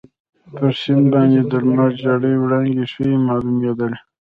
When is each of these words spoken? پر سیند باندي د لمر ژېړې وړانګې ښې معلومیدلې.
پر 0.55 0.71
سیند 0.79 1.05
باندي 1.11 1.41
د 1.51 1.53
لمر 1.65 1.89
ژېړې 2.01 2.33
وړانګې 2.41 2.85
ښې 2.91 3.07
معلومیدلې. 3.27 3.99